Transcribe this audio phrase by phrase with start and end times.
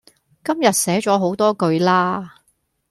[0.43, 2.37] 今日寫左好多句啦